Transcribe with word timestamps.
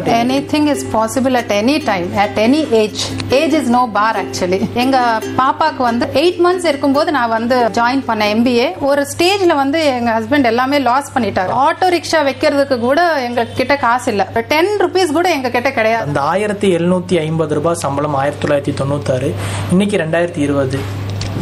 Anything 0.00 0.68
is 0.68 0.82
possible 0.92 1.36
at 1.36 1.50
any 1.50 1.78
time, 1.78 2.06
at 2.16 2.38
any 2.44 2.60
age. 2.72 3.00
Age 3.30 3.52
is 3.52 3.66
no 3.74 3.80
bar 3.96 4.12
actually. 4.22 4.68
எங்க 4.74 5.20
பாப்பாக்கு 5.38 5.76
வந்து 5.76 6.06
eight 6.06 6.38
months 6.44 6.64
இருக்கும்போது 6.64 7.10
நான் 7.10 7.28
வந்து 7.28 7.56
ஜாயின் 7.66 8.02
பண்ணேன் 8.08 8.32
எம்பிஏ 8.34 8.78
ஒரு 8.78 9.06
ஸ்டேஜ்ல 9.16 9.54
வந்து 9.54 9.84
எங்க 9.84 10.20
ஹஸ்பண்ட் 10.20 10.44
எல்லாமே 10.44 10.78
லாஸ் 10.78 11.12
பண்ணிட்டாரு. 11.14 11.52
ஆட்டோ 11.64 11.88
ரிக்ஷா 11.96 12.20
வைக்கிறதுக்கு 12.28 12.78
கூட 12.78 13.22
எங்க 13.22 13.44
கிட்ட 13.44 13.76
காசு 13.76 14.10
இல்ல. 14.10 14.24
டென் 14.48 14.72
ருபீஸ் 14.80 15.16
கூட 15.18 15.30
எங்க 15.30 15.50
கிட்ட 15.50 15.72
கிடையாது. 15.72 16.06
அந்த 16.06 16.20
ஆயிரத்தி 16.20 16.76
எழுநூத்தி 16.76 17.18
ஐம்பது 17.18 17.54
ரூபாய் 17.54 17.74
சம்பளம் 17.74 18.14
ஆயிரத்தி 18.14 18.48
தொள்ளாயிரத்தி 18.48 18.74
தொண்ணூத்தாறு. 18.74 19.32
இன்னைக்கு 19.70 19.96
ரெண்டாயிரத்தி 19.96 20.38
இருபது. 20.38 20.78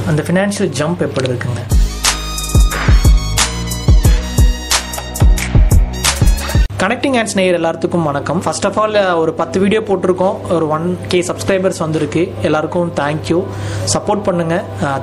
அந்த 0.07 0.23
ஃபினான்ஷியல் 0.23 0.73
ஜம்ப் 0.79 0.99
எப்படி 0.99 1.29
இருக்குங்க? 1.29 1.80
கனெக்டிங் 6.81 7.17
ஹேண்ட்ஸ் 7.17 7.35
நேயர் 7.35 7.61
எல்லாத்துக்கும் 7.61 8.03
வணக்கம். 8.03 8.39
ஃபர்ஸ்ட் 8.45 8.67
ஆஃப் 8.67 8.79
ஆல் 8.81 8.95
ஒரு 9.15 9.33
பத்து 9.33 9.61
வீடியோ 9.61 9.81
போட்டிருக்கோம். 9.81 10.37
ஒரு 10.51 10.69
ஒன் 10.69 10.99
கே 11.09 11.19
சப்ஸ்கிரைபர்ஸ் 11.21 11.79
வந்திருக்கு. 11.79 12.33
எல்லாருக்கும் 12.43 12.93
தேங்க்யூ 13.01 13.45
சப்போர்ட் 13.95 14.25
பண்ணுங்க. 14.29 14.57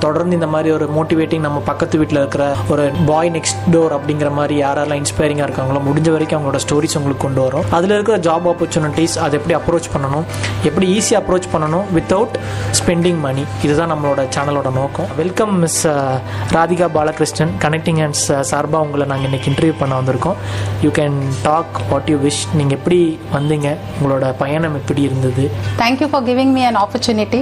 தொடர்ந்து 0.05 0.35
இந்த 0.39 0.49
மாதிரி 0.53 0.69
ஒரு 0.77 0.85
மோட்டிவேட்டிங் 0.97 1.45
நம்ம 1.47 1.59
பக்கத்து 1.69 1.95
வீட்டில் 2.01 2.19
இருக்கிற 2.21 2.45
ஒரு 2.73 2.83
பாய் 3.09 3.31
நெக்ஸ்ட் 3.35 3.61
டோர் 3.73 3.95
அப்படிங்கிற 3.97 4.29
மாதிரி 4.39 4.55
யாரெல்லாம் 4.63 4.99
இன்ஸ்பைரிங்காக 5.01 5.47
இருக்காங்களோ 5.47 5.81
முடிஞ்ச 5.87 6.09
வரைக்கும் 6.15 6.37
அவங்களோட 6.39 6.59
ஸ்டோரிஸ் 6.65 6.95
உங்களுக்கு 6.99 7.23
கொண்டு 7.25 7.41
வரும். 7.45 7.65
அதில் 7.77 7.95
இருக்கிற 7.97 8.17
ஜாப் 8.27 8.47
ஆப்பர்ச்சுனிட்டிஸ் 8.51 9.15
அதை 9.25 9.33
எப்படி 9.39 9.55
அப்ரோச் 9.59 9.89
பண்ணணும் 9.95 10.25
எப்படி 10.69 10.87
ஈஸியாக 10.97 11.21
அப்ரோச் 11.21 11.49
பண்ணணும் 11.53 11.85
வித்தவுட் 11.97 12.35
ஸ்பெண்டிங் 12.79 13.19
மணி 13.25 13.45
இதுதான் 13.65 13.91
நம்மளோட 13.93 14.23
சேனலோட 14.37 14.71
நோக்கம். 14.79 15.09
Welcome 15.21 15.53
miss 15.63 15.81
Radhika 16.57 16.89
Balakrishnan. 16.97 17.53
Connecting 17.65 17.99
hands 18.03 18.25
சார்பாக 18.51 18.85
உங்களை 18.87 19.07
நாங்கள் 19.13 19.29
இன்றைக்கி 19.29 19.49
இன்டர்வியூ 19.53 19.75
பண்ண 19.81 19.93
வந்திருக்கோம். 20.01 20.37
You 20.85 20.91
can 20.99 21.17
talk 21.49 21.75
what 21.91 22.09
you 22.13 22.17
wish 22.27 22.41
நீங்கள் 22.59 22.77
எப்படி 22.79 22.99
வந்தீங்க? 23.37 23.69
உங்களோட 23.97 24.33
பயணம் 24.43 24.77
எப்படி 24.81 25.01
இருந்தது? 25.09 25.45
Thank you 25.83 26.09
for 26.13 26.27
giving 26.29 26.53
me 26.57 26.63
an 26.71 26.81
opportunity 26.85 27.41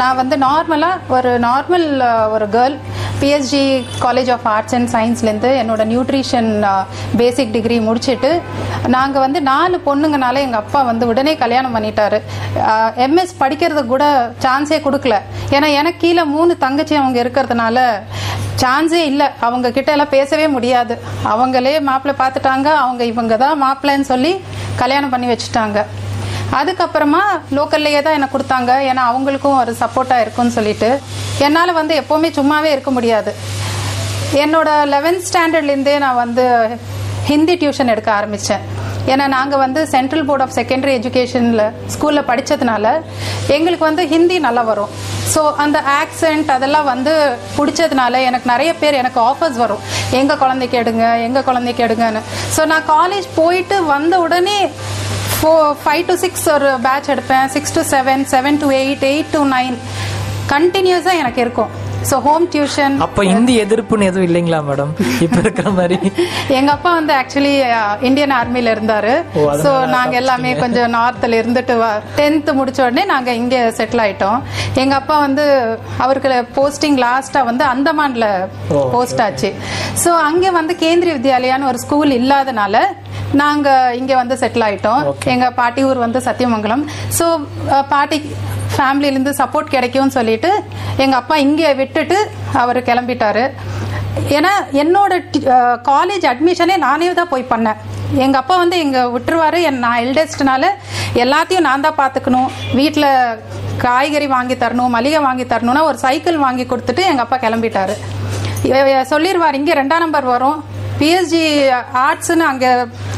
நான் 0.00 0.18
வந்து 0.20 0.36
நார்மலாக 0.44 0.85
ஒரு 1.16 1.32
நார்மல் 1.46 1.86
ஒரு 2.34 2.46
girl 2.54 2.76
PSG 3.20 3.62
college 4.04 4.30
of 4.34 4.46
arts 4.54 4.74
and 4.76 4.90
சயின்ஸ்லேருந்து 4.94 5.50
என்னோட 5.60 5.82
நியூட்ரிஷன் 5.92 6.50
பேசிக் 7.20 7.52
டிகிரி 7.56 7.78
முடிச்சுட்டு 7.88 8.30
நாங்கள் 8.94 9.24
வந்து 9.24 9.40
நாலு 9.50 9.76
பொண்ணுங்கனால 9.86 10.42
எங்கள் 10.46 10.62
அப்பா 10.62 10.82
வந்து 10.90 11.04
உடனே 11.12 11.34
கல்யாணம் 11.42 11.74
பண்ணிட்டாரு. 11.76 12.18
எம்எஸ் 13.06 13.34
படிக்கிறதுக்கு 13.42 13.92
கூட 13.94 14.06
சான்ஸே 14.44 14.78
கொடுக்கல. 14.86 15.16
ஏன்னா 15.56 15.70
எனக்கு 15.80 16.00
கீழே 16.04 16.24
மூணு 16.36 16.52
தங்கச்சி 16.64 16.94
அவங்க 17.02 17.18
இருக்கிறதுனால 17.24 17.78
சான்ஸே 18.62 19.00
இல்லை. 19.10 19.26
அவங்க 19.46 19.70
கிட்ட 19.76 19.90
எல்லாம் 19.94 20.14
பேசவே 20.16 20.48
முடியாது. 20.56 20.94
அவங்களே 21.32 21.74
மாப்பிள்ளை 21.88 22.16
பார்த்துட்டாங்க. 22.22 22.68
அவங்க 22.84 23.04
இவங்க 23.12 23.36
தான் 23.44 23.62
மாப்பிள்ளைன்னு 23.64 24.10
சொல்லி 24.12 24.32
கல்யாணம் 24.82 25.14
பண்ணி 25.14 25.26
வச்சுட்டாங்க. 25.32 25.78
அதுக்கப்புறமா 26.58 27.22
லோக்கல்லையே 27.56 28.00
தான் 28.06 28.16
எனக்கு 28.18 28.36
கொடுத்தாங்க. 28.36 28.72
ஏன்னா 28.90 29.02
அவங்களுக்கும் 29.10 29.58
ஒரு 29.62 29.74
சப்போர்ட்டாக 29.82 30.24
இருக்கும்னு 30.24 30.56
சொல்லிட்டு. 30.58 30.90
என்னால் 31.46 31.78
வந்து 31.80 31.94
எப்போவுமே 32.02 32.30
சும்மாவே 32.38 32.70
இருக்க 32.74 32.90
முடியாது. 32.98 33.32
என்னோட 34.44 34.68
லெவன்த் 34.94 35.26
ஸ்டாண்டர்ட்லேருந்தே 35.28 35.96
நான் 36.04 36.22
வந்து 36.24 36.44
ஹிந்தி 37.30 37.54
டியூஷன் 37.60 37.92
எடுக்க 37.92 38.10
ஆரம்பித்தேன் 38.18 38.64
ஏன்னா 39.12 39.24
நாங்கள் 39.34 39.60
வந்து 39.62 39.80
சென்ட்ரல் 39.92 40.24
போர்ட் 40.28 40.44
ஆஃப் 40.44 40.54
செகண்டரி 40.56 40.92
எஜுகேஷனில் 40.98 41.62
ஸ்கூலில் 41.94 42.26
படித்ததுனால 42.30 42.86
எங்களுக்கு 43.56 43.84
வந்து 43.88 44.04
ஹிந்தி 44.12 44.36
நல்லா 44.46 44.62
வரும். 44.70 44.90
ஸோ 45.34 45.40
அந்த 45.64 45.78
ஆக்சென்ட் 46.00 46.48
அதெல்லாம் 46.54 46.88
வந்து 46.92 47.12
பிடிச்சதுனால 47.58 48.22
எனக்கு 48.28 48.46
நிறைய 48.52 48.70
பேர் 48.80 48.98
எனக்கு 49.02 49.20
ஆஃபர்ஸ் 49.30 49.58
வரும். 49.64 49.84
எங்கள் 50.20 50.40
குழந்தைக்கு 50.42 50.78
எடுங்க 50.82 51.04
எங்கள் 51.26 51.46
குழந்தைக்கு 51.48 51.84
எடுங்கன்னு. 51.86 52.22
ஸோ 52.56 52.64
நான் 52.72 52.88
காலேஜ் 52.94 53.28
போயிட்டு 53.40 53.78
வந்த 53.94 54.16
உடனே 54.26 54.58
ஃபோ 55.38 55.50
ஃபைவ் 55.82 56.04
டு 56.10 56.14
சிக்ஸ் 56.24 56.46
ஒரு 56.56 56.68
பேட்ச் 56.86 57.10
எடுப்பேன். 57.14 57.48
Six 57.56 57.74
to 57.78 57.82
seven 57.94 58.22
seven 58.34 58.60
to 58.62 58.68
eight 58.82 59.04
eight 59.12 59.34
to 59.38 59.42
nine 59.56 59.74
கண்டினியூஸாக 60.52 61.20
எனக்கு 61.22 61.40
இருக்கும். 61.46 61.72
ஸோ 62.08 62.16
ஹோம் 62.26 62.44
டியூஷன் 62.52 62.94
அப்போ 63.04 63.22
இந்தி 63.34 63.54
எதிர்ப்புன்னு 63.62 64.08
எதுவும் 64.08 64.26
இல்லைங்களா 64.28 64.58
மேடம் 64.66 64.90
இப்போ 65.24 65.38
இருக்கிற 65.44 65.68
மாதிரி. 65.78 65.96
எங்க 66.58 66.70
அப்பா 66.74 66.90
வந்து 66.98 67.12
ஆக்சுவலி 67.20 67.52
இந்தியன் 68.08 68.34
ஆர்மில 68.38 68.74
இருந்தாரு. 68.76 69.14
ஓ, 69.38 69.40
அதனால 69.52 69.62
சோ 69.64 69.70
நாங்க 69.94 70.14
எல்லாமே 70.20 70.50
கொஞ்சம் 70.62 70.92
நார்த்ல 70.96 71.40
இருந்துட்டு 71.42 71.74
டென்த் 72.18 72.50
முடிச்ச 72.58 72.78
உடனே 72.86 73.04
நாங்க 73.12 73.32
இங்க 73.40 73.56
செட்டில் 73.78 74.02
ஆயிட்டோம். 74.04 74.38
எங்க 74.82 74.94
அப்பா 75.00 75.16
வந்து 75.26 75.46
அவருக்கு 76.04 76.44
போஸ்டிங் 76.58 76.98
லாஸ்டா 77.06 77.42
வந்து 77.50 77.66
அந்தமான்ல 77.72 78.28
போஸ்ட் 78.94 79.22
ஆச்சு. 79.26 79.50
சோ 80.04 80.12
அங்க 80.28 80.50
வந்து 80.60 80.76
கேந்திரிய 80.84 81.16
வித்யாலயான்னு 81.18 81.70
ஒரு 81.72 81.80
ஸ்கூல் 81.86 82.18
இல்லாதனால 82.20 82.76
நாங்க 83.42 83.68
இங்க 84.00 84.12
வந்து 84.20 84.34
செட்டில் 84.42 84.64
ஆயிட்டோம். 84.66 85.02
எங்க 85.34 85.46
பாட்டி 85.60 85.82
ஊர் 85.88 86.04
வந்து 86.04 86.20
சத்தியமங்கலம். 86.28 86.84
சோ 87.18 87.26
பாட்டி 87.92 88.18
ஃபேமிலியிலேருந்து 88.74 89.32
சப்போர்ட் 89.40 89.74
கிடைக்கும்னு 89.74 90.16
சொல்லிட்டு 90.18 90.50
எங்க 91.04 91.14
அப்பா 91.22 91.36
இங்கே 91.46 91.70
விட்டுட்டு 91.80 92.18
அவர் 92.62 92.78
கிளம்பிட்டாரு. 92.88 93.44
ஏன்னா 94.36 94.52
என்னோட 94.82 95.12
காலேஜ் 95.90 96.24
அட்மிஷனே 96.32 96.76
நானே 96.86 97.12
தான் 97.20 97.32
போய் 97.34 97.50
பண்ணேன். 97.52 97.80
எங்க 98.24 98.36
அப்பா 98.40 98.54
வந்து 98.62 98.76
எங்க 98.84 98.98
விட்டுருவாரு. 99.14 99.58
என் 99.68 99.82
நான் 99.84 100.02
எல்டெஸ்ட்னால 100.04 100.64
எல்லாத்தையும் 101.22 101.66
நான் 101.68 101.84
தான் 101.86 102.00
பார்த்துக்கணும் 102.02 102.50
வீட்டில் 102.78 103.10
காய்கறி 103.84 104.26
வாங்கி 104.36 104.56
தரணும் 104.62 104.94
மளிகை 104.96 105.20
வாங்கி 105.26 105.44
தரணும்னா 105.52 105.82
ஒரு 105.90 105.98
சைக்கிள் 106.04 106.44
வாங்கி 106.44 106.64
கொடுத்துட்டு 106.70 107.02
எங்க 107.10 107.22
அப்பா 107.24 107.38
கிளம்பிட்டாரு. 107.44 107.96
சொல்லிடுவார் 109.12 109.58
இங்கே 109.58 109.74
ரெண்டாம் 109.80 110.04
நம்பர் 110.04 110.32
வரும். 110.34 110.58
பிஎஸ்ஜி 111.00 111.42
ஆர்ட்ஸ்னு 112.06 112.44
அங்கே 112.50 112.70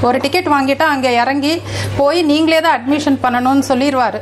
ஒரு 0.06 0.16
டிக்கெட் 0.24 0.52
வாங்கிட்டா 0.54 0.86
அங்கே 0.94 1.10
இறங்கி 1.22 1.54
போய் 1.98 2.20
நீங்களே 2.30 2.60
தான் 2.66 2.76
அட்மிஷன் 2.78 3.18
பண்ணணும்னு 3.24 3.64
சொல்லிடுவார் 3.70 4.18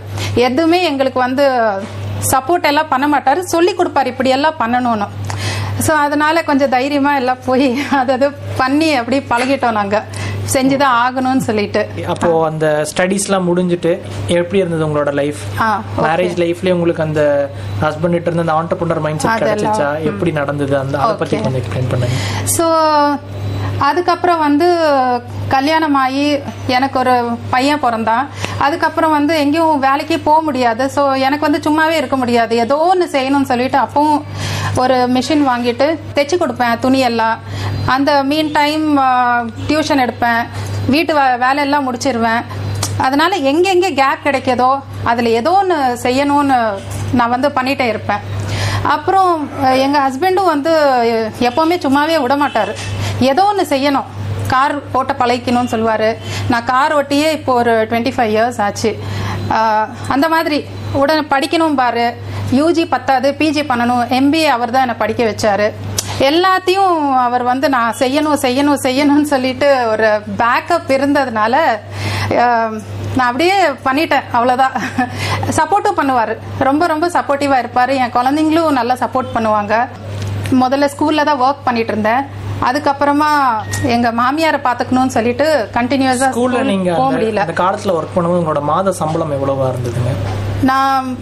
எதுவுமே 0.46 0.80
எங்களுக்கு 0.90 1.20
வந்து 1.26 1.46
சப்போர்ட் 2.32 2.68
எல்லாம் 2.70 2.92
பண்ண 2.92 3.06
மாட்டார். 3.14 3.40
சொல்லி 3.54 3.72
கொடுப்பாரு 3.78 4.08
இப்படி 4.12 4.30
எல்லாம் 4.36 4.60
பண்ணணும்னு. 4.62 5.06
ஸோ 5.86 5.92
அதனால 6.04 6.42
கொஞ்சம் 6.50 6.72
தைரியமாக 6.74 7.20
எல்லாம் 7.20 7.42
போய் 7.46 7.66
அதை 7.98 8.28
பண்ணி 8.60 8.88
அப்படி 9.00 9.16
பழகிட்டோம் 9.32 9.78
நாங்கள் 9.80 10.06
செஞ்சுதான் 10.54 10.96
ஆகணும்னு 11.04 11.44
சொல்லிட்டு. 11.48 11.82
அப்போ 12.12 12.28
அந்த 12.48 12.66
ஸ்டடீஸ்லாம் 12.90 13.46
முடிஞ்சிட்டு 13.48 13.92
எப்படி 14.38 14.58
இருந்தது 14.62 14.84
உங்களோட 14.88 15.12
லைஃப் 15.20 15.40
மேரேஜ் 16.06 16.36
லைஃப்லயே 16.44 16.74
உங்களுக்கு 16.76 17.06
அந்த 17.08 17.22
ஹஸ்பண்ட் 17.84 18.16
கிட்ட 18.18 18.30
இருந்து 18.30 18.44
அந்த 18.46 18.56
ஆண்டர்பனர் 18.60 19.02
மைண்ட் 19.06 19.22
செட். 19.24 19.42
கிடைச்சிச்சா? 19.42 19.88
எப்படி 20.12 20.32
நடந்தது? 20.40 20.76
அந்த 20.84 20.98
அதை 21.06 21.16
பத்தி. 21.22 21.36
கொஞ்சம் 21.46 21.60
எக்ஸ்பிளைன் 21.62 21.90
பண்ணுங்க. 21.94 22.16
ஸோ 22.56 22.66
அதுக்கப்புறம் 23.78 24.38
வந்து 24.38 24.94
கல்யாணம் 25.48 25.94
ஆகி 25.94 26.38
எனக்கு 26.66 26.98
ஒரு 26.98 27.38
பையன் 27.50 27.80
பிறந்தான். 27.80 28.28
அதுக்கப்புறம் 28.58 29.10
வந்து 29.10 29.38
எங்கேயும் 29.38 29.82
வேலைக்கே 29.82 30.20
போக 30.24 30.40
முடியாது. 30.40 30.90
ஸோ 30.94 31.18
எனக்கு 31.18 31.50
வந்து 31.50 31.70
சும்மாவே 31.70 31.90
இருக்க 31.90 32.16
முடியாது. 32.16 32.56
ஏதோ 32.56 32.76
ஒன்று 32.76 33.08
செய்யணும்னு 33.12 33.42
சொல்லிட்டு 33.42 33.78
அப்பவும் 33.78 34.22
ஒரு 34.76 34.94
மிஷின் 34.94 35.48
வாங்கிட்டு 35.48 35.98
தைச்சி 36.14 36.36
கொடுப்பேன் 36.36 36.78
துணியெல்லாம். 36.82 37.38
அந்த 37.86 38.22
மீன் 38.22 38.52
டைம் 38.52 38.98
டியூஷன் 39.68 40.08
எடுப்பேன். 40.08 40.46
வீட்டு 40.86 41.14
வே- 41.14 41.38
வேலையெல்லாம் 41.38 41.94
முடிச்சிருவேன். 41.94 42.44
அதனால 42.98 43.36
எங்கெங்கே 43.36 43.92
கேப் 43.92 44.18
கிடைக்கிதோ 44.24 44.80
அதில் 45.04 45.26
ஏதோ 45.26 45.50
ஒன்று 45.50 45.98
செய்யணும்னு 46.02 46.78
நான் 47.12 47.28
வந்து 47.28 47.48
பண்ணிகிட்டே 47.48 47.80
இருப்பேன். 47.80 48.34
அப்புறம் 48.94 49.32
எங்கள் 49.62 49.82
எங்க 49.84 49.98
ஹஸ்பண்டும் 50.04 50.52
வந்து 50.54 50.72
எப்போவுமே 51.48 51.48
எப்பவுமே 51.48 51.76
சும்மாவே 51.84 52.16
விட 52.24 52.34
மாட்டாரு 52.42 52.72
ஏதோ 53.30 53.44
ஒன்று 53.50 53.64
செய்யணும். 53.72 54.08
கார் 54.52 54.74
ஓட்ட 54.98 55.12
பழகிக்கணும்னு 55.20 55.72
சொல்லுவாரு. 55.74 56.10
நான் 56.52 56.68
கார் 56.72 56.94
ஓட்டியே 56.98 57.28
இப்போ 57.38 57.52
ஒரு 57.60 57.72
டுவெண்ட்டி 57.90 58.12
ஃபைவ் 58.16 58.32
இயர்ஸ் 58.34 58.60
ஆச்சு 58.66 58.90
அந்த 60.14 60.26
மாதிரி. 60.34 60.58
உடனே 61.00 61.22
படிக்கணும் 61.32 61.78
பாரு. 61.82 62.06
யூஜி 62.60 62.84
பத்தாது 62.94 63.28
பிஜி 63.40 63.62
பண்ணணும். 63.70 64.04
எம்பிஏ 64.18 64.50
அவர் 64.56 64.74
தான் 64.74 64.84
என்னை 64.86 64.98
படிக்க 65.02 65.22
வச்சாரு. 65.30 65.68
எல்லாத்தையும் 66.28 66.98
அவர் 67.26 67.44
வந்து 67.50 67.66
நான் 67.76 67.98
செய்யணும் 68.02 68.42
செய்யணும் 68.44 68.84
செய்யணும்னு 68.86 69.28
சொல்லிட்டு 69.32 69.68
ஒரு 69.92 70.08
பேக்கப் 70.40 70.92
இருந்ததுனால 70.96 71.56
நான் 73.16 73.28
அப்படியே 73.28 73.56
பண்ணிட்டேன் 73.86 74.26
அவ்வளோதான் 74.36 74.74
சப்போர்ட்டும் 75.58 75.98
பண்ணுவார். 76.00 76.32
ரொம்ப 76.68 76.86
ரொம்ப 76.92 77.06
சப்போர்ட்டிவாக 77.16 77.62
இருப்பார். 77.62 77.92
என் 78.02 78.16
குழந்தைங்களும் 78.16 78.78
நல்லா 78.78 78.96
சப்போர்ட் 79.04 79.34
பண்ணுவாங்க. 79.36 79.74
முதல்ல 80.62 80.88
ஸ்கூலில் 80.94 81.28
தான் 81.28 81.42
ஒர்க் 81.46 81.66
பண்ணிட்டு 81.68 81.92
இருந்தேன். 81.94 82.24
அதுக்கப்புறமா 82.68 83.30
எங்க 83.94 84.08
மாமியாரை 84.20 84.60
பார்த்துக்கணும்னு 84.66 85.16
சொல்லிட்டு 85.16 85.46
கண்டினியூஸா 85.78 86.28
ஸ்கூல்ல 86.36 86.62
நீங்க 86.72 86.90
போக 87.00 87.08
முடியல. 87.16 87.42
அந்த 87.46 87.56
காலத்துல 87.62 87.96
ஒர்க் 87.98 88.14
பண்ணும்போது 88.16 88.42
உங்களோட 88.42 88.62
மாத 88.72 88.94
சம்பளம் 89.00 89.34
எவ்வளவா 89.38 89.68
இருந்ததுங்க? 89.72 90.12
நான் 90.70 91.16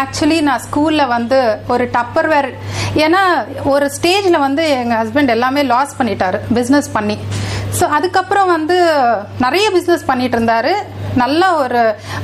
ஆக்சுவலி 0.00 0.38
நான் 0.46 0.62
ஸ்கூலில் 0.64 1.10
வந்து 1.16 1.38
ஒரு 1.72 1.84
டப்பர்வேர் 1.96 2.48
ஏன்னா 3.04 3.22
ஒரு 3.72 3.86
ஸ்டேஜில் 3.96 4.44
வந்து 4.46 4.64
எங்கள் 4.80 4.98
ஹஸ்பண்ட் 5.00 5.34
எல்லாமே 5.36 5.62
லாஸ் 5.72 5.96
பண்ணிட்டாரு 5.98 6.38
பிஸ்னஸ் 6.58 6.88
பண்ணி. 6.96 7.16
ஸோ 7.78 7.84
அதுக்கப்புறம் 7.96 8.50
வந்து 8.56 8.76
நிறைய 9.44 9.66
பிஸ்னஸ் 9.76 10.08
பண்ணிட்டு 10.10 10.36
இருந்தாரு. 10.38 10.72
நல்ல 11.22 11.42
ஒரு 11.62 11.80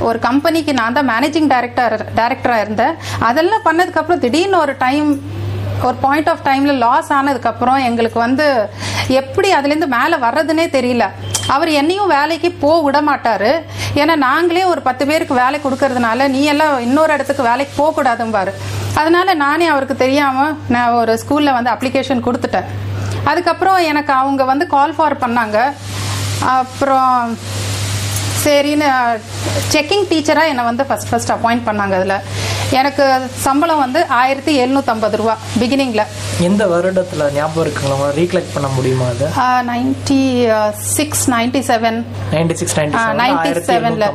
ஒரு 0.09 0.19
கம்பெனிக்கு 0.29 0.73
நான் 0.81 0.97
தான் 0.99 1.11
மேனேஜிங் 1.13 1.49
டைரக்டர் 1.55 1.97
டைரக்டராக 2.21 2.65
இருந்தேன். 2.65 2.97
அதெல்லாம் 3.29 3.67
பண்ணதுக்கப்புறம் 3.69 4.23
திடீர்னு 4.27 4.59
ஒரு 4.65 4.75
டைம் 4.85 5.09
ஒரு 5.87 5.97
பாயிண்ட் 6.05 6.29
ஆஃப் 6.33 6.45
டைமில் 6.49 6.83
லாஸ் 6.85 7.11
ஆனதுக்கப்புறம் 7.17 7.81
எங்களுக்கு 7.89 8.19
வந்து 8.27 8.47
எப்படி 9.21 9.49
அதுலேருந்து 9.57 9.89
மேலே 9.97 10.17
வர்றதுனே 10.27 10.67
தெரியல. 10.77 11.07
அவர் 11.55 11.71
என்னையும் 11.81 12.13
வேலைக்கு 12.17 12.49
போக 12.65 12.79
விட 12.87 12.99
மாட்டாரு 13.09 13.51
ஏன்னா 14.01 14.15
நாங்களே 14.27 14.65
ஒரு 14.73 14.81
பத்து 14.89 15.05
பேருக்கு 15.11 15.35
வேலை 15.43 15.59
கொடுக்கறதுனால 15.65 16.29
நீ 16.35 16.41
எல்லாம் 16.53 16.75
இன்னொரு 16.87 17.13
இடத்துக்கு 17.17 17.43
வேலைக்கு 17.51 17.75
போக 17.77 17.91
கூடாதும்பாரு. 17.97 18.53
அதனால 19.01 19.35
நானே 19.45 19.67
அவருக்கு 19.75 19.97
தெரியாம 20.05 20.49
நான் 20.75 20.97
ஒரு 21.01 21.15
ஸ்கூல்ல 21.23 21.53
வந்து 21.59 21.73
அப்ளிகேஷன் 21.75 22.25
கொடுத்துட்டேன். 22.27 22.69
அதுக்கப்புறம் 23.31 23.79
எனக்கு 23.91 24.13
அவங்க 24.23 24.43
வந்து 24.53 24.67
கால் 24.75 24.97
ஃபார் 24.97 25.17
பண்ணாங்க. 25.25 25.59
அப்புறம் 26.57 27.37
சரின்னு 28.45 28.89
செக்கிங் 29.75 30.09
டீச்சராக 30.11 30.53
என்னை 30.53 30.65
வந்து 30.71 30.85
ஃபஸ்ட் 30.89 31.11
ஃபஸ்ட் 31.11 31.33
அப்பாயிண்ட் 31.37 31.67
பண்ணாங்க 31.69 31.95
அதில். 32.01 32.19
எனக்கு 32.73 33.05
சம்பளம் 33.43 33.79
வந்து 33.79 34.01
ஆயிரத்தி 34.17 34.53
எழுநூற்றம்பது 34.63 35.17
ரூபா 35.17 35.35
பிகினிங்கில் 35.61 36.03
எந்த 36.41 36.63
வருடத்துல 36.67 37.29
ஞாபகம் 37.33 37.63
இருக்குங்களா? 37.65 38.09
ரீகலெக்ட் 38.17 38.55
பண்ண 38.55 38.69
முடியுமா 38.69 39.07
அது? 39.13 39.27
Ninety 39.69 40.19
six 40.97 41.25
ninety 41.31 41.61
seven 41.69 41.99
ninety 42.33 42.55
six 42.55 42.77
ninety 43.21 43.53
செவன்ல 43.69 44.09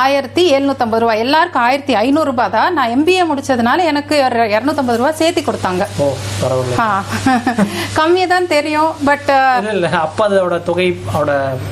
ஆயிரத்தி 0.00 0.44
எழுநூத்தம்பது 0.56 1.02
ரூபாய் 1.04 1.22
எல்லாருக்கும் 1.24 1.62
ஆயிரத்தி 1.62 1.94
ஐநூறு 2.02 2.28
ரூபாய் 2.30 2.50
தான். 2.50 2.74
நான் 2.74 2.92
எம்பிஏ 2.96 3.24
முடிச்சதுனால 3.30 3.84
எனக்கு 3.84 4.14
இரநூத்தம்பது 4.50 4.98
ரூபாய் 4.98 5.18
சேர்த்தி 5.20 5.42
கொடுத்தாங்க. 5.42 5.82
கம்மியாக 7.98 8.28
தான் 8.28 8.48
தெரியும் 8.48 8.92
பட் 9.04 9.30
அப்ப 10.02 10.20
அதோட 10.28 10.58
தொகை 10.62 10.88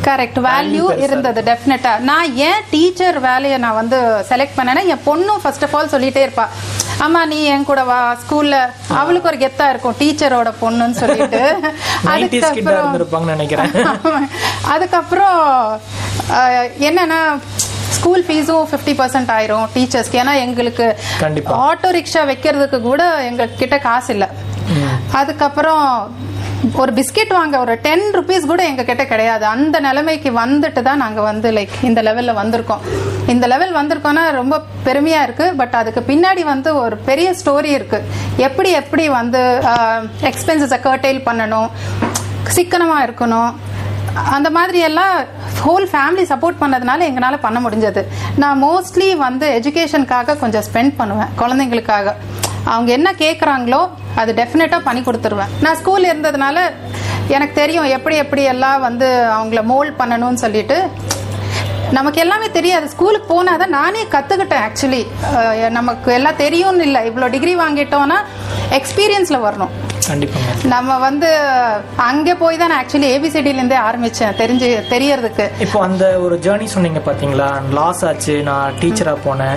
கரெக்ட் 0.09 0.41
வேல்யூ 0.47 0.85
இருந்தது 1.07 1.41
டெஃபினட்டா 1.51 1.95
நான் 2.11 2.29
ஏன் 2.49 2.65
டீச்சர் 2.71 3.19
வேலையை 3.21 3.59
நான் 3.59 3.79
வந்து 3.81 4.01
செலக்ட் 4.31 4.59
பண்ணேன்னா 4.59 4.85
என் 4.93 5.05
பொண்ணும் 5.07 5.41
ஃபர்ஸ்ட் 5.45 5.67
ஆஃப் 5.67 5.77
ஆல் 5.77 5.93
சொல்லிட்டே 5.95 6.14
இருப்பா. 6.19 6.47
அம்மா 6.99 7.27
நீ 7.27 7.43
என் 7.43 7.65
கூட 7.65 7.85
வா 7.85 8.17
ஸ்கூல்ல. 8.23 8.57
அவளுக்கு 8.89 9.29
ஒரு 9.29 9.39
கெத்தா 9.39 9.69
இருக்கும் 9.69 9.95
டீச்சரோட 9.99 10.53
பொண்ணுன்னு 10.61 10.91
சொல்லிட்டு. 10.91 11.57
அதுக்கப்புறம் 12.05 13.25
நினைக்கிறேன். 13.25 13.71
அதுக்கப்புறம் 14.75 15.81
என்னன்னா 16.81 17.39
ஸ்கூல் 17.91 18.25
ஃபீஸும் 18.25 18.67
ஃபிஃப்டி 18.71 18.95
பர்சன்ட் 19.01 19.33
ஆயிரும் 19.37 19.67
டீச்சர்ஸ்க்கு. 19.75 20.21
ஏன்னா 20.23 20.35
எங்களுக்கு. 20.35 20.97
ஆட்டோ 21.45 21.91
ரிக்ஷா 21.91 22.23
வைக்கிறதுக்கு 22.31 22.81
கூட 22.81 23.23
எங்க 23.23 23.47
கிட்ட 23.47 23.79
காசு 23.79 24.13
இல்லை. 24.13 24.29
அதுக்கப்புறம் 25.13 26.15
ஒரு 26.81 26.93
பிஸ்கெட் 26.99 27.33
வாங்க 27.37 27.57
ஒரு 27.65 27.75
டென் 27.87 28.05
ருபீஸ் 28.17 28.49
கூட 28.51 28.63
எங்க 28.71 28.83
கிட்ட 28.89 29.05
கிடையாது. 29.11 29.45
அந்த 29.55 29.77
நிலைமைக்கு 29.87 30.31
வந்துட்டு 30.39 30.81
தான் 30.89 31.03
நாங்க 31.05 31.21
வந்து 31.29 31.49
லைக் 31.57 31.75
இந்த 31.89 32.01
லெவல்ல 32.07 32.33
வந்திருக்கோம். 32.41 32.85
இந்த 33.33 33.47
லெவல் 33.53 33.75
வந்திருக்கோம்னா 33.79 34.25
ரொம்ப 34.39 34.63
பெருமையா 34.87 35.21
இருக்கு. 35.27 35.47
பட் 35.61 35.77
அதுக்கு 35.81 36.03
பின்னாடி 36.11 36.45
வந்து 36.53 36.73
ஒரு 36.85 36.97
பெரிய 37.11 37.35
ஸ்டோரி 37.41 37.71
இருக்கு. 37.79 38.01
எப்படி 38.49 38.73
எப்படி 38.81 39.07
வந்து 39.19 39.43
எக்ஸ்பென்சஸை 40.31 40.81
கர்டைல் 40.89 41.21
பண்ணணும் 41.29 41.71
சிக்கனமா 42.57 42.99
இருக்கணும் 43.07 43.53
அந்த 44.37 44.49
மாதிரி 44.57 44.79
எல்லாம் 44.89 45.15
ஹோல் 45.65 45.87
ஃபேமிலி 45.93 46.25
சப்போர்ட் 46.33 46.61
பண்ணதுனால 46.61 47.01
எங்களால் 47.11 47.45
பண்ண 47.47 47.59
முடிஞ்சது. 47.65 48.03
நான் 48.43 48.61
மோஸ்ட்லி 48.65 49.09
வந்து 49.27 49.47
எஜுகேஷனுக்காக 49.59 50.39
கொஞ்சம் 50.43 50.65
ஸ்பெண்ட் 50.69 50.95
பண்ணுவேன் 51.01 51.33
குழந்தைங்களுக்காக. 51.41 52.15
அவங்க 52.73 52.91
என்ன 52.99 53.09
கேட்குறாங்களோ 53.23 53.81
அது 54.21 54.31
டெஃபினட்டாக 54.41 54.87
பண்ணி 54.89 55.01
கொடுத்துருவேன். 55.07 55.53
நான் 55.65 55.79
ஸ்கூல் 55.81 56.11
இருந்ததுனால 56.11 56.59
எனக்கு 57.35 57.55
தெரியும் 57.61 57.91
எப்படி 57.97 58.17
எப்படி 58.23 58.43
எல்லாம் 58.53 58.85
வந்து 58.87 59.09
அவங்கள 59.37 59.61
மோல்ட் 59.73 59.99
பண்ணணும்னு 60.01 60.43
சொல்லிட்டு. 60.45 60.79
நமக்கு 61.99 62.19
எல்லாமே 62.25 62.47
தெரியாது. 62.59 62.87
ஸ்கூலுக்கு 62.95 63.29
போனால் 63.33 63.61
தான் 63.63 63.75
நானே 63.79 64.03
கற்றுக்கிட்டேன் 64.15 64.65
ஆக்சுவலி 64.67 65.03
நமக்கு 65.79 66.11
எல்லாம் 66.19 66.41
தெரியும்னு 66.45 66.87
இல்லை. 66.89 67.03
இவ்வளோ 67.11 67.29
டிகிரி 67.35 67.55
வாங்கிட்டோம்னா 67.65 68.19
எக்ஸ்பீரியன்ஸில் 68.79 69.45
வரணும். 69.47 69.75
கண்டிப்பாங்க. 70.11 70.51
நம்ம 70.75 70.97
வந்து 71.07 71.29
அங்கே 72.09 72.35
போய் 72.43 72.61
தான் 72.63 72.75
ஆக்சுவலி 72.79 73.09
ஏபிசிடிலேருந்தே 73.15 73.79
ஆரம்பித்தேன் 73.89 74.39
தெரிஞ்சு 74.41 74.69
தெரியறதுக்கு. 74.93 75.47
இப்போ 75.65 75.79
அந்த 75.89 76.05
ஒரு 76.25 76.37
ஜேர்னி 76.47 76.69
சொன்னீங்க 76.75 77.03
பாத்தீங்களா? 77.09 77.49
லாஸ் 77.79 78.03
ஆச்சு 78.11 78.35
நான் 78.49 78.77
டீச்சரா 78.81 79.15
போனேன். 79.27 79.57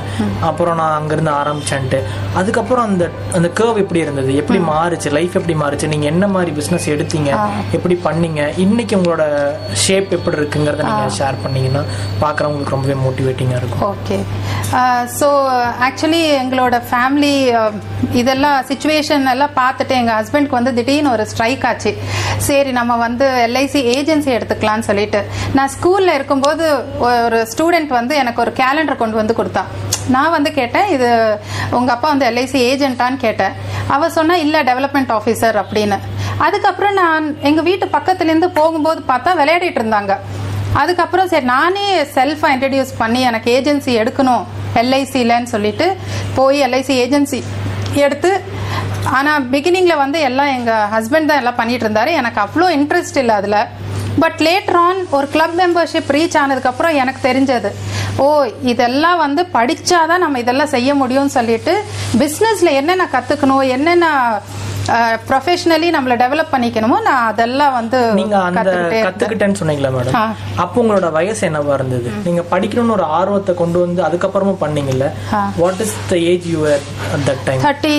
அப்புறம் 0.50 0.78
நான் 0.82 0.96
அங்கிருந்து 1.00 1.34
ஆரம்பிச்சேன்ட்டு. 1.42 2.00
அதுக்கப்புறம் 2.42 2.88
அந்த 2.90 3.06
அந்த 3.40 3.50
கேர்வ் 3.60 3.82
எப்படி 3.84 4.02
இருந்தது? 4.06 4.32
எப்படி 4.42 4.62
மாறுச்சு? 4.72 5.12
லைஃப் 5.18 5.38
எப்படி 5.40 5.58
மாறுச்சு? 5.64 5.92
நீங்க 5.94 6.08
என்ன 6.14 6.28
மாதிரி 6.36 6.54
பிசினஸ் 6.60 6.88
எடுத்தீங்க? 6.96 7.32
எப்படி 7.78 7.98
பண்ணீங்க? 8.08 8.42
இன்னைக்கு 8.66 8.98
உங்களோட 9.00 9.26
ஷேப் 9.86 10.16
எப்படி 10.20 10.38
இருக்குங்கிறத 10.42 10.88
நீங்க 10.90 11.16
ஷேர் 11.20 11.42
பண்ணீங்கன்னா 11.46 11.84
பாக்குறவங்களுக்கு 12.24 12.76
ரொம்பவே 12.76 12.98
மோட்டிவேட்டிங்கா 13.06 13.60
இருக்கும். 13.62 13.84
ஓகே 13.94 14.18
ஸோ 15.20 15.28
ஆக்சுவலி 15.88 16.22
எங்களோட 16.42 16.76
ஃபேமிலி 16.90 17.34
இதெல்லாம் 18.22 18.58
சுச்சுவேஷன் 18.70 19.26
எல்லாம் 19.34 19.54
பார்த்துட்டு 19.62 19.94
எங்கள் 20.00 20.18
ஹஸ்பண்ட்க்கு 20.38 20.60
வந்து 20.60 20.74
திடீர்னு 20.78 21.12
ஒரு 21.16 21.24
ஸ்ட்ரைக் 21.30 21.64
ஆச்சு. 21.68 21.92
சரி 22.48 22.72
நம்ம 22.78 22.94
வந்து 23.04 23.26
எல்ஐசி 23.46 23.80
ஏஜென்சி 23.94 24.30
எடுத்துக்கலாம்னு 24.38 24.86
சொல்லிட்டு. 24.90 25.20
நான் 25.58 25.72
ஸ்கூலில் 25.76 26.16
இருக்கும்போது 26.18 26.66
ஒரு 27.10 27.38
ஸ்டூடெண்ட் 27.52 27.92
வந்து 28.00 28.14
எனக்கு 28.24 28.42
ஒரு 28.44 28.52
கேலண்டர் 28.60 29.02
கொண்டு 29.02 29.18
வந்து 29.22 29.36
கொடுத்தா. 29.40 29.64
நான் 30.16 30.34
வந்து 30.36 30.50
கேட்டேன் 30.60 30.90
இது 30.96 31.08
உங்கள் 31.78 31.94
அப்பா 31.96 32.08
வந்து 32.14 32.28
எல்ஐசி 32.32 32.60
ஏஜென்ட்டான்னு 32.72 33.20
கேட்டேன். 33.26 33.56
அவ 33.96 34.10
சொன்னா 34.18 34.36
இல்லை 34.44 34.60
டெவலப்மெண்ட் 34.70 35.14
ஆஃபீஸர் 35.18 35.58
அப்படின்னு. 35.64 35.98
அதுக்கப்புறம் 36.48 36.96
நான் 37.02 37.26
எங்கள் 37.50 37.68
வீட்டு 37.70 37.88
பக்கத்துலேருந்து 37.98 38.50
போகும்போது 38.60 39.02
பார்த்தா 39.12 39.34
விளையாடிட்டு 39.42 39.82
இருந்தாங்க. 39.84 40.16
அதுக்கப்புறம் 40.82 41.32
சரி 41.34 41.48
நானே 41.56 41.88
செல்ஃபாக 42.18 42.54
இன்ட்ரடியூஸ் 42.56 42.94
பண்ணி 43.02 43.22
எனக்கு 43.30 43.50
ஏஜென்சி 43.58 43.94
எடுக்கணும் 44.04 44.46
எல்ஐசிலன்னு 44.82 45.52
சொல்லிட்டு 45.56 45.88
போய் 46.38 46.58
எல்ஐசி 46.68 46.96
ஏஜென்சி 47.04 47.40
எடுத்து 48.06 48.32
ஆனால் 49.18 49.44
பிகினிங்கில் 49.52 50.02
வந்து 50.04 50.20
எல்லாம் 50.30 50.52
எங்கள் 50.58 50.88
ஹஸ்பண்ட் 50.94 51.30
தான் 51.32 51.42
எல்லாம் 51.42 51.60
பண்ணிட்டு 51.60 51.86
இருந்தாரு. 51.88 52.12
எனக்கு 52.22 52.40
அவ்வளோ 52.46 52.68
இன்ட்ரெஸ்ட் 52.78 53.18
இல்லை 53.18 53.36
அதில். 53.36 53.60
பட் 54.20 54.40
லேட்டர் 54.48 54.80
ஆன் 54.86 55.00
ஒரு 55.18 55.28
கிளப் 55.30 55.56
மெம்பர்ஷிப் 55.60 56.12
ரீச் 56.16 56.38
ஆனதுக்கப்புறம் 56.42 56.96
எனக்கு 57.02 57.22
தெரிஞ்சது. 57.28 57.70
ஓ 58.26 58.28
இதெல்லாம் 58.72 59.18
வந்து 59.18 59.42
படித்தாதான் 59.54 60.24
நம்ம 60.26 60.40
இதெல்லாம் 60.40 60.74
செய்ய 60.76 60.94
முடியும்னு 60.94 61.36
சொல்லிட்டு 61.40 61.84
பிஸ்னஸில் 62.22 62.78
என்னென்ன 62.80 63.08
கற்றுக்கணும் 63.16 63.68
என்னென்ன 63.78 64.08
ப்ரொஃபஷனலி 65.30 65.88
நம்மளை 65.96 66.16
டெவலப் 66.24 66.52
பண்ணிக்கணுமோ 66.54 66.98
நான் 67.08 67.26
அதெல்லாம் 67.32 67.74
வந்து 67.78 68.00
நீங்க 68.20 68.36
அந்த. 68.48 68.72
கத்துக்கிட்டேன்னு 69.08 69.60
சொன்னீங்களா 69.62 69.92
மேடம். 69.96 70.16
அப்போ 70.64 70.78
உங்களோட 70.84 71.10
வயசு 71.18 71.42
என்னவா 71.50 71.74
இருந்தது? 71.80 72.10
நீங்க 72.28 72.44
படிக்கணும்னு 72.54 72.96
ஒரு 72.98 73.06
ஆர்வத்தை 73.20 73.56
கொண்டு 73.62 73.78
வந்து 73.86 74.02
அதுக்கப்புறமும் 74.08 74.62
பண்ணீங்கல்ல. 74.64 75.08
What 75.64 75.82
is 75.88 75.96
the 76.14 76.18
age 76.32 76.48
you 76.54 76.62
at 76.76 76.86
that 77.30 77.40
time 77.50 77.62
thirty 77.68 77.96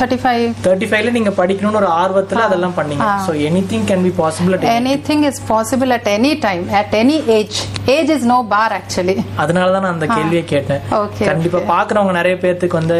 thirty 0.00 0.20
five 0.24 0.44
thirty 0.66 0.88
ஃபைவ்ல 0.92 1.14
நீங்க 1.18 1.34
படிக்கணும்னு 1.40 1.80
ஒரு 1.82 1.90
ஆர்வத்துல 2.02 2.44
அதெல்லாம் 2.48 2.76
பண்ணீங்க. 2.80 3.08
So 3.28 3.34
anything 3.72 3.88
can 3.92 4.06
be 4.08 4.14
possible 4.22 4.54
at 4.58 4.68
anything 4.80 5.22
is 5.32 5.38
possible 5.54 5.92
at 5.98 6.06
any 6.18 6.34
time 6.46 6.64
at 6.82 6.92
any 7.02 7.18
age. 7.38 7.58
Age 7.94 8.10
is 8.14 8.22
no 8.30 8.36
bar 8.52 8.68
actually. 8.78 9.14
அதனால 9.42 9.72
தான் 9.74 9.84
நான் 9.84 9.96
அந்த 9.96 10.06
கேள்வியை 10.14 10.42
கேட்டேன். 10.52 10.80
Okay, 11.00 11.26
கண்டிப்பா 11.30 11.58
பாக்குறவங்க 11.72 12.12
நிறைய 12.18 12.36
பேர்த்துக்கு 12.44 12.78
வந்து 12.80 12.96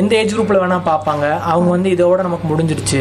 எந்த 0.00 0.12
ஏஜ் 0.20 0.34
குரூப்ல 0.34 0.60
வேணா 0.62 0.78
பாப்பாங்க. 0.90 1.26
அவங்க 1.52 1.68
வந்து 1.76 1.90
இதோட 1.96 2.18
நமக்கு 2.28 2.46
முடிஞ்சிருச்சு. 2.52 3.00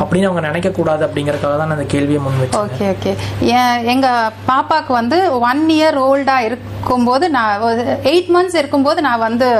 அப்படின்னு 0.00 0.28
அவங்க 0.28 0.44
நினைக்க 0.48 0.70
கூடாது 0.78 1.04
அப்படிங்கறதுக்காக 1.06 1.58
தான் 1.62 1.76
அந்த 1.76 1.86
கேள்வியை 1.94 2.22
முன் 2.26 2.40
வச்சேன். 2.42 2.64
ஓகே 2.64 2.88
ஓகே 2.94 3.12
எங்க 3.94 4.08
பாப்பாக்கு 4.50 4.94
வந்து 5.00 5.18
ஒன் 5.50 5.62
இயர் 5.78 5.98
ஓல்டா 6.08 6.38
இருக்கும்போது 6.48 7.28
நான் 7.36 7.62
எயிட் 8.12 8.32
மந்த்ஸ் 8.36 8.60
இருக்கும்போது 8.62 9.00
நான் 9.08 9.24
வந்து 9.28 9.50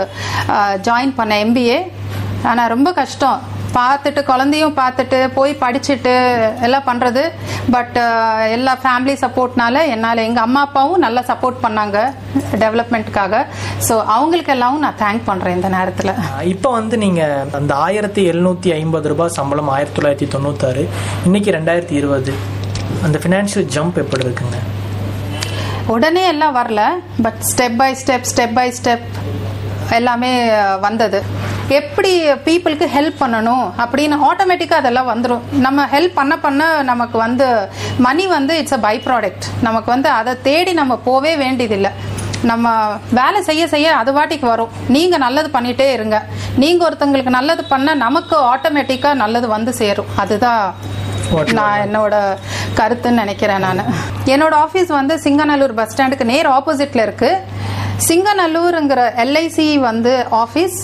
ஜாயின் 0.89 1.17
பண்ணேன் 1.21 1.45
எம்பிஏ 1.47 1.81
ஆனா 2.51 2.63
ரொம்ப 2.77 2.91
கஷ்டம். 3.03 3.41
பார்த்துட்டு 3.79 4.21
குழந்தையும் 4.31 4.77
பார்த்துட்டு 4.81 5.19
போய் 5.37 5.53
படிச்சுட்டு 5.63 6.13
எல்லாம் 6.67 6.87
பண்றது. 6.89 7.23
பட் 7.75 7.97
எல்லா 8.57 8.75
ஃபேமிலி 8.83 9.15
சப்போர்ட்னால 9.25 9.83
என்னால் 9.95 10.25
எங்கள் 10.29 10.45
அம்மா 10.47 10.63
அப்பாவும் 10.67 11.03
நல்லா 11.05 11.23
சப்போர்ட் 11.31 11.59
பண்ணாங்க 11.65 11.99
டெவலப்மெண்ட்டுக்காக 12.65 13.43
ஸோ 13.89 13.97
அவங்களுக்கு 14.17 14.55
எல்லாவும் 14.57 14.85
நான் 14.87 15.01
தேங்க் 15.05 15.29
பண்ணுறேன் 15.31 15.57
இந்த 15.59 15.71
நேரத்தில். 15.77 16.13
இப்போ 16.55 16.71
வந்து 16.79 16.99
நீங்க 17.05 17.23
அந்த 17.61 17.73
ஆயிரத்தி 17.87 18.25
எழுநூத்தி 18.33 18.73
ஐம்பது 18.81 19.09
ரூபாய் 19.15 19.37
சம்பளம் 19.39 19.73
ஆயிரத்தி 19.77 19.99
தொள்ளாயிரத்தி 19.99 20.29
தொண்ணூத்தாறு 20.35 20.85
இன்னைக்கு 21.29 21.57
ரெண்டாயிரத்தி 21.59 21.97
இருபது. 22.01 22.35
அந்த 23.07 23.17
ஃபினான்ஷியல் 23.23 23.69
ஜம்ப் 23.77 24.01
எப்படி 24.05 24.25
இருக்குங்க? 24.27 24.59
உடனே 25.95 26.23
எல்லாம் 26.33 26.57
வரல 26.61 26.81
but 27.25 27.41
step 27.51 27.79
by 27.83 27.91
step 28.01 28.27
step 28.33 28.57
by 28.59 28.69
step 28.79 29.07
எல்லாமே 29.99 30.33
வந்தது. 30.87 31.21
எப்படி 31.79 32.13
பீப்புளுக்கு 32.47 32.87
ஹெல்ப் 32.95 33.21
பண்ணணும் 33.23 33.67
அப்படின்னு 33.83 34.17
ஆட்டோமேட்டிக்காக 34.29 34.83
அதெல்லாம் 34.83 35.11
வந்துடும் 35.11 35.43
நம்ம 35.67 35.85
ஹெல்ப் 35.93 36.17
பண்ண 36.19 36.35
பண்ண 36.45 36.83
நமக்கு 36.91 37.19
வந்து 37.19 37.47
மணி 38.07 38.27
வந்து 38.27 38.53
இட்ஸ் 38.61 38.77
அ 38.77 38.81
பை 38.87 38.95
ப்ராடக்ட் 39.07 39.47
நமக்கு 39.67 39.91
வந்து 39.95 40.09
அதை 40.21 40.33
தேடி 40.49 40.73
நம்ம 40.81 40.95
போவே 41.09 41.33
வேண்டியதில்லை. 41.45 41.91
நம்ம 42.51 42.67
வேலை 43.19 43.43
செய்ய 43.49 43.63
செய்ய 43.75 43.97
அது 44.01 44.11
வாட்டிக்கு 44.19 44.47
வரும். 44.53 44.71
நீங்க 44.97 45.17
நல்லது 45.25 45.49
பண்ணிட்டே 45.59 45.89
இருங்க. 45.97 46.19
நீங்க 46.63 46.81
ஒருத்தங்களுக்கு 46.89 47.37
நல்லது 47.39 47.65
பண்ண 47.65 47.95
நமக்கு 48.05 48.37
ஆட்டோமேட்டிக்கா 48.53 49.13
நல்லது 49.15 49.49
வந்து 49.57 49.73
சேரும். 49.81 50.11
அதுதான் 50.17 50.65
நான் 51.59 51.83
என்னோட 51.87 52.15
கருத்துன்னு 52.79 53.23
நினைக்கிறேன் 53.23 53.65
நான். 53.67 53.83
என்னோட 54.35 54.55
ஆஃபீஸ் 54.65 54.91
வந்து 54.99 55.17
சிங்கநல்லூர் 55.25 55.79
பஸ் 55.81 55.93
ஸ்டாண்டுக்கு 55.93 56.31
நேர் 56.33 56.49
ஆப்போசிட்ல 56.57 57.03
இருக்கு. 57.03 57.31
சிங்கநல்லூருங்கிற 58.09 59.01
எல்ஐசி 59.17 59.79
வந்து 59.79 60.27
ஆஃபீஸ் 60.33 60.77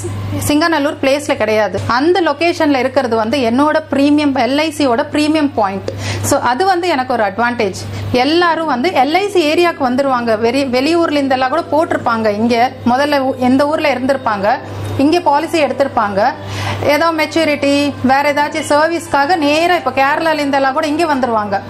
சிங்கநல்லூர் 0.48 0.96
பிளேஸ்ல 1.02 1.36
கிடையாது. 1.36 1.80
அந்த 1.86 2.20
லொகேஷன்ல 2.20 2.78
இருக்கிறது 2.78 3.16
வந்து 3.16 3.38
என்னோட 3.38 3.76
ப்ரீமியம் 3.90 4.38
எல்ஐசியோட 4.38 5.04
ப்ரீமியம் 5.12 5.50
பாயிண்ட் 5.54 5.90
ஸோ 6.30 6.38
அது 6.40 6.64
வந்து 6.64 6.88
எனக்கு 6.88 7.12
ஒரு 7.12 7.22
அட்வான்டேஜ் 7.22 7.74
எல்லாரும் 8.12 8.66
வந்து 8.66 8.90
எல்ஐசி 8.90 9.36
ஏரியாவுக்கு 9.36 9.80
வந்துருவாங்க. 9.80 10.38
வெளி 10.38 10.64
வெளியூர்ல 10.64 11.22
இருந்தெல்லாம் 11.22 11.48
கூட 11.48 11.62
போட்டிருப்பாங்க. 11.72 12.32
இங்கே 12.32 12.62
முதல்ல 12.86 13.20
ஊ- 13.20 13.36
எந்த 13.38 13.68
ஊர்ல 13.68 13.94
இருந்திருப்பாங்க? 13.94 14.58
இங்கே 14.98 15.20
பாலிசி 15.20 15.62
எடுத்திருப்பாங்க. 15.62 16.32
ஏதோ 16.82 17.10
மெச்சூரிட்டி 17.10 17.92
வேற 18.02 18.32
ஏதாச்சும் 18.32 18.68
சர்வீஸ்க்காக 18.68 19.36
நேராக 19.36 19.78
இப்போ 19.78 20.02
கேரளால 20.02 20.36
இருந்தெல்லாம் 20.36 20.72
கூட 20.72 20.86
இங்கே 20.86 21.04
வந்துருவாங்க. 21.04 21.60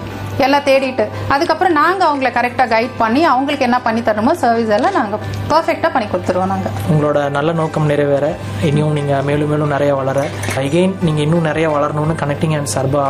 எல்லாம் 0.45 0.65
தேடிட்டு. 0.67 1.05
அதுக்கப்புறம் 1.33 1.75
நாங்கள் 1.79 2.07
அவங்கள 2.09 2.29
கரெக்டாக 2.37 2.67
கைட் 2.73 2.95
பண்ணி 3.01 3.21
அவங்களுக்கு 3.31 3.65
என்ன 3.67 3.79
பண்ணி 3.87 4.01
தரணுமோ 4.07 4.33
சர்வீஸ் 4.43 4.73
எல்லாம் 4.77 4.95
நாங்கள் 4.99 5.21
பர்ஃபெக்டாக 5.51 5.91
பண்ணி 5.95 6.07
கொடுத்துருவோம் 6.13 6.51
நாங்கள் 6.53 6.73
உங்களோட 6.91 7.21
நல்ல 7.37 7.51
நோக்கம் 7.61 7.89
நிறைவேற. 7.91 8.25
இனியும் 8.69 8.95
நீங்கள் 8.99 9.23
மேலும் 9.29 9.51
மேலும் 9.53 9.73
நிறைய 9.75 9.91
வளர. 10.01 10.19
அகெயின் 10.61 10.95
நீங்கள் 11.07 11.25
இன்னும் 11.27 11.47
நிறைய 11.49 11.67
வளரணும்னு 11.75 12.17
கனெக்டிங் 12.23 12.55
அண்ட் 12.59 12.71
சர்பா 12.75 13.03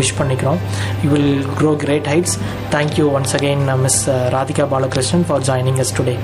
விஷ் 0.00 0.16
பண்ணிக்கிறோம். 0.20 0.60
You 1.04 1.10
will 1.14 1.46
grow 1.58 1.72
great 1.84 2.10
heights 2.12 2.36
thank you 2.76 3.06
once 3.16 3.34
again 3.38 3.64
miss 3.84 4.00
Radhika 4.36 4.66
Balakrishnan 4.74 5.26
for 5.30 5.44
joining 5.50 5.82
us 5.84 5.94
today 5.98 6.16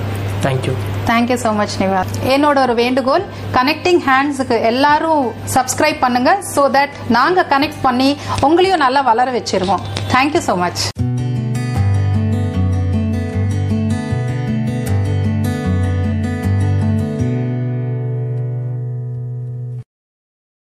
thank you 0.47 0.73
thank you 1.09 1.37
so 1.43 1.51
much 1.55 1.75
நிவா 1.81 2.01
என்னோட 2.33 2.57
ஒரு 2.65 2.73
வேண்டுகோள் 2.81 3.23
கனெக்டிங் 3.57 4.01
ஹேண்ட்ஸுக்கு 4.07 4.57
எல்லாரும் 4.71 5.23
சப்ஸ்கிரைப் 5.55 5.99
பண்ணுங்க 6.05 6.31
ஸோ 6.55 6.63
தட் 6.77 6.95
நாங்கள் 7.17 7.49
கனெக்ட் 7.53 7.81
பண்ணி 7.81 8.09
உங்களையும் 8.47 8.83
நல்லா 8.85 9.01
வளர 9.11 9.31
வச்சிருவோம். 9.31 9.83
Thank you 10.13 10.41
so 10.47 10.55
much 10.57 10.83